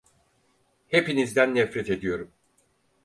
[0.87, 2.31] Hepinizden nefret ediyorum.